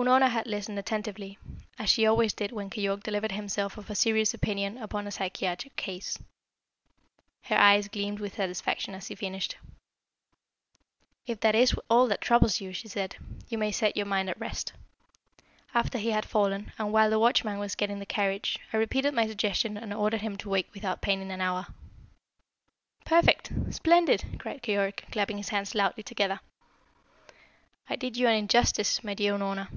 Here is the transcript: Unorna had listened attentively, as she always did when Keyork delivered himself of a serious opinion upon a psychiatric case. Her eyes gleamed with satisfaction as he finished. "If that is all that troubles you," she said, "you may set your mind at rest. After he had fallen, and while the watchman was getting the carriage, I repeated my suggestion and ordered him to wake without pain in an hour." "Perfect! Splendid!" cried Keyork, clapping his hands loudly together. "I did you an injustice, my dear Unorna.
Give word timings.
Unorna 0.00 0.30
had 0.30 0.46
listened 0.46 0.78
attentively, 0.78 1.36
as 1.78 1.90
she 1.90 2.06
always 2.06 2.32
did 2.32 2.52
when 2.52 2.70
Keyork 2.70 3.02
delivered 3.02 3.32
himself 3.32 3.76
of 3.76 3.90
a 3.90 3.94
serious 3.94 4.32
opinion 4.32 4.78
upon 4.78 5.06
a 5.06 5.10
psychiatric 5.10 5.76
case. 5.76 6.18
Her 7.42 7.56
eyes 7.58 7.86
gleamed 7.86 8.18
with 8.18 8.36
satisfaction 8.36 8.94
as 8.94 9.08
he 9.08 9.14
finished. 9.14 9.56
"If 11.26 11.40
that 11.40 11.54
is 11.54 11.74
all 11.90 12.06
that 12.06 12.22
troubles 12.22 12.62
you," 12.62 12.72
she 12.72 12.88
said, 12.88 13.16
"you 13.50 13.58
may 13.58 13.70
set 13.70 13.94
your 13.94 14.06
mind 14.06 14.30
at 14.30 14.40
rest. 14.40 14.72
After 15.74 15.98
he 15.98 16.12
had 16.12 16.24
fallen, 16.24 16.72
and 16.78 16.94
while 16.94 17.10
the 17.10 17.18
watchman 17.18 17.58
was 17.58 17.74
getting 17.74 17.98
the 17.98 18.06
carriage, 18.06 18.58
I 18.72 18.78
repeated 18.78 19.12
my 19.12 19.26
suggestion 19.26 19.76
and 19.76 19.92
ordered 19.92 20.22
him 20.22 20.38
to 20.38 20.48
wake 20.48 20.72
without 20.72 21.02
pain 21.02 21.20
in 21.20 21.30
an 21.30 21.42
hour." 21.42 21.66
"Perfect! 23.04 23.52
Splendid!" 23.70 24.24
cried 24.38 24.62
Keyork, 24.62 25.12
clapping 25.12 25.36
his 25.36 25.50
hands 25.50 25.74
loudly 25.74 26.02
together. 26.02 26.40
"I 27.92 27.96
did 27.96 28.16
you 28.16 28.28
an 28.28 28.36
injustice, 28.36 29.04
my 29.04 29.12
dear 29.14 29.34
Unorna. 29.34 29.68